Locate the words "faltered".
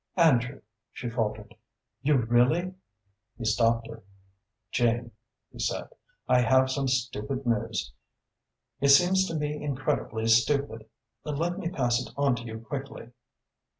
1.11-1.53